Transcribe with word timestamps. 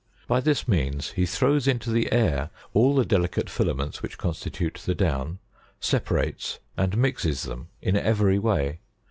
By 0.27 0.39
'this 0.39 0.67
means 0.67 1.11
he 1.11 1.27
throws 1.27 1.67
into 1.67 1.91
the 1.91 2.11
air 2.11 2.49
all 2.73 2.95
the 2.95 3.05
delicate 3.05 3.51
filaments 3.51 4.01
which 4.01 4.17
constitute 4.17 4.81
the 4.83 4.95
down, 4.95 5.37
separates, 5.79 6.57
and 6.75 6.97
mixes 6.97 7.43
them 7.43 7.67
in 7.83 7.95
every 7.95 8.39
way. 8.39 8.79